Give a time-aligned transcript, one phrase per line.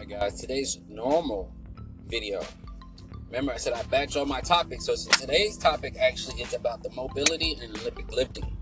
[0.00, 1.52] Alright guys, today's normal
[2.08, 2.42] video.
[3.26, 6.88] Remember I said I batch all my topics, so today's topic actually is about the
[6.92, 8.56] mobility and Olympic lifting.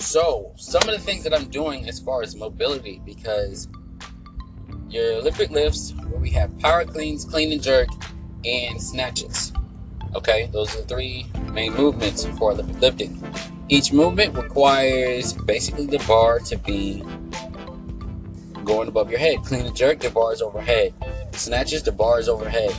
[0.00, 3.68] So, some of the things that I'm doing as far as mobility, because
[4.90, 7.88] your Olympic lifts, where we have power cleans, clean and jerk,
[8.44, 9.50] and snatches.
[10.14, 13.34] Okay, those are the three main movements for Olympic lifting.
[13.70, 17.02] Each movement requires basically the bar to be
[18.64, 19.42] going above your head.
[19.44, 20.94] Clean and jerk, the bar is overhead.
[21.32, 22.74] Snatches, the bar is overhead.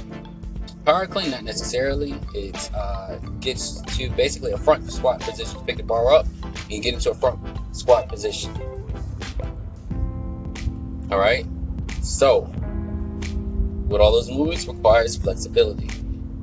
[0.85, 2.15] Power clean, not necessarily.
[2.33, 5.59] It uh, gets to basically a front squat position.
[5.65, 6.25] Pick the bar up
[6.69, 7.39] and get into a front
[7.71, 8.51] squat position.
[11.09, 11.45] All right.
[12.01, 12.41] So,
[13.87, 15.89] with all those movements requires flexibility.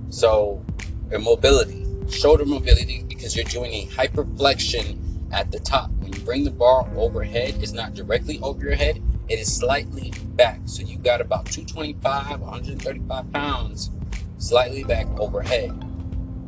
[0.09, 0.65] So,
[1.12, 4.98] and mobility, shoulder mobility, because you're doing a hyperflexion
[5.33, 5.91] at the top.
[5.98, 10.12] When you bring the bar overhead, it's not directly over your head, it is slightly
[10.34, 10.61] back.
[10.65, 13.91] So you got about 225, 135 pounds
[14.39, 15.70] slightly back overhead.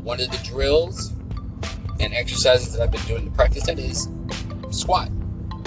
[0.02, 1.12] One of the drills
[2.00, 4.08] and exercises that I've been doing to practice that is
[4.70, 5.10] squat,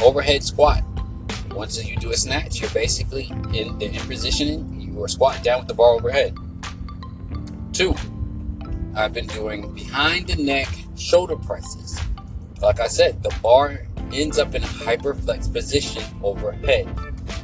[0.03, 0.83] overhead squat.
[1.51, 5.59] Once you do a snatch, you're basically in the in positioning, you are squatting down
[5.59, 6.35] with the bar overhead.
[7.71, 7.95] Two,
[8.93, 11.97] I've been doing behind the neck shoulder presses.
[12.61, 16.87] Like I said, the bar ends up in a hyperflex position overhead.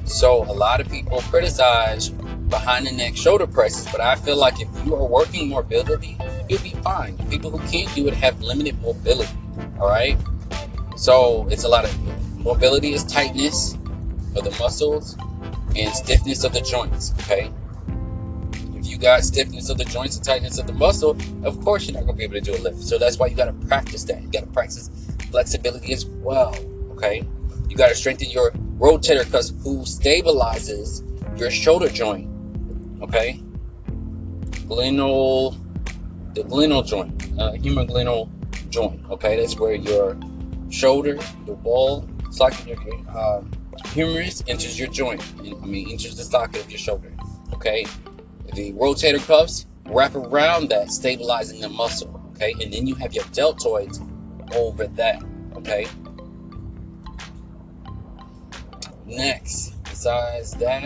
[0.06, 4.62] So a lot of people criticize behind the neck shoulder presses, but I feel like
[4.62, 6.18] if you are working mobility,
[6.50, 7.18] you'll be fine.
[7.30, 9.32] People who can't do it have limited mobility.
[9.80, 10.18] All right.
[10.98, 13.74] So it's a lot of mobility is tightness
[14.36, 15.18] of the muscles
[15.76, 17.14] and stiffness of the joints.
[17.22, 17.52] Okay.
[18.76, 21.94] If you got stiffness of the joints and tightness of the muscle, of course you're
[21.94, 22.82] not gonna be able to do a lift.
[22.82, 24.22] So that's why you gotta practice that.
[24.22, 24.90] You gotta practice
[25.32, 26.56] flexibility as well.
[26.92, 27.24] Okay.
[27.70, 31.08] You gotta strengthen your rotator cuff who stabilizes
[31.40, 32.32] your shoulder joint
[33.02, 33.42] okay?
[34.68, 35.52] Glenal,
[36.34, 37.58] the glenal joint, uh,
[38.70, 39.40] joint, okay?
[39.40, 40.18] That's where your
[40.70, 42.78] shoulder, the wall, socket your
[43.10, 43.42] uh,
[43.88, 45.22] humerus enters your joint.
[45.40, 47.12] I mean, enters the socket of your shoulder,
[47.54, 47.86] okay?
[48.54, 52.54] The rotator cuffs wrap around that, stabilizing the muscle, okay?
[52.62, 54.00] And then you have your deltoids
[54.56, 55.24] over that,
[55.56, 55.88] okay?
[59.06, 60.84] Next, besides that,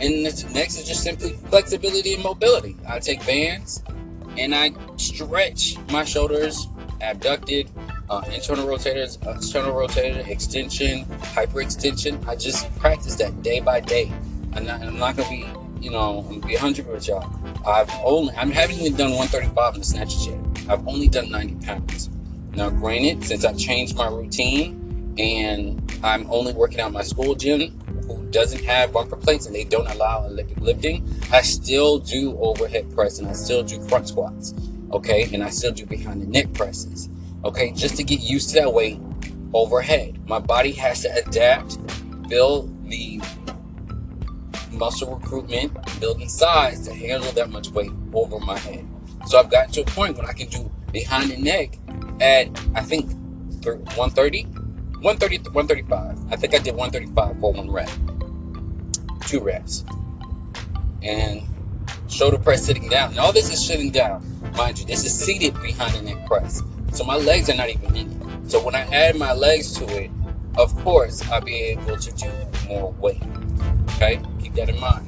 [0.00, 2.76] and next is just simply flexibility and mobility.
[2.88, 3.82] I take bands
[4.36, 6.66] and I stretch my shoulders,
[7.00, 7.70] abducted,
[8.10, 12.26] uh, internal rotators, external rotator, extension, hyperextension.
[12.26, 14.12] I just practice that day by day.
[14.54, 15.46] I'm not, I'm not gonna be,
[15.80, 17.30] you know, I'm gonna be 100 with y'all.
[17.66, 20.38] I've only, I haven't even done 135 in the snatches yet.
[20.68, 22.10] I've only done 90 pounds.
[22.56, 27.80] Now, granted, since I've changed my routine and I'm only working out my school gym,
[28.06, 32.94] who doesn't have bumper plates and they don't allow Olympic lifting, I still do overhead
[32.94, 34.54] press and I still do front squats.
[34.92, 37.08] Okay, and I still do behind the neck presses.
[37.44, 39.00] Okay, just to get used to that weight
[39.52, 40.20] overhead.
[40.28, 41.78] My body has to adapt,
[42.28, 43.20] build the
[44.70, 48.86] muscle recruitment, building size to handle that much weight over my head.
[49.26, 51.78] So I've gotten to a point when I can do behind the neck
[52.20, 53.10] at I think
[53.64, 54.46] 130
[55.04, 56.32] 130, 135.
[56.32, 57.90] I think I did 135 for one rep.
[59.26, 59.84] Two reps.
[61.02, 61.42] And
[62.08, 63.10] shoulder press sitting down.
[63.10, 64.24] And all this is sitting down.
[64.56, 66.62] Mind you, this is seated behind the neck press.
[66.94, 68.50] So my legs are not even in it.
[68.50, 70.10] So when I add my legs to it,
[70.56, 72.30] of course, I'll be able to do
[72.66, 73.22] more weight.
[73.96, 74.18] Okay?
[74.40, 75.06] Keep that in mind.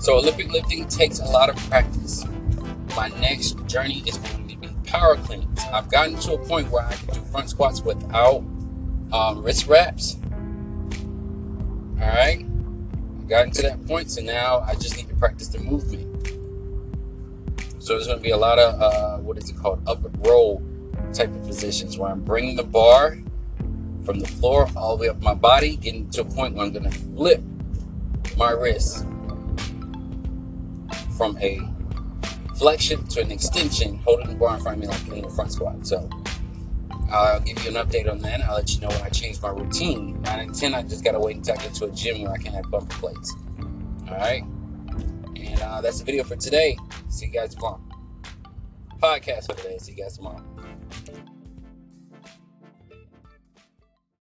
[0.00, 2.24] So Olympic lifting takes a lot of practice.
[2.96, 5.53] My next journey is going to be power cleans.
[5.74, 8.44] I've gotten to a point where I can do front squats without
[9.12, 10.16] um, wrist wraps.
[12.00, 12.46] All right,
[13.18, 16.28] I've gotten to that point, so now I just need to practice the movement.
[17.80, 20.62] So there's going to be a lot of uh, what is it called, upward roll
[21.12, 23.18] type of positions where I'm bringing the bar
[24.04, 26.72] from the floor all the way up my body, getting to a point where I'm
[26.72, 27.42] going to flip
[28.36, 29.04] my wrist
[31.18, 31.68] from a
[32.54, 35.52] flexion to an extension, holding the bar in front of me like in a front
[35.52, 35.86] squat.
[35.86, 36.08] So
[37.10, 38.42] I'll give you an update on that.
[38.42, 40.20] I'll let you know when I change my routine.
[40.22, 42.32] 9 and 10, I just got to wait until I get to a gym where
[42.32, 43.34] I can have bumper plates.
[44.08, 44.44] All right.
[45.36, 46.76] And uh, that's the video for today.
[47.08, 47.80] See you guys tomorrow.
[49.02, 49.78] Podcast for today.
[49.78, 50.42] See you guys tomorrow.